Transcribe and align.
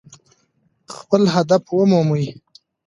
خپل 0.95 1.21
هدف 1.35 1.63
ومومئ. 1.77 2.27